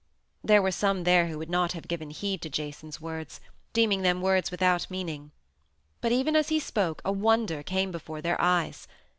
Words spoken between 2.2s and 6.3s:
to Jason's words, deeming them words without meaning. But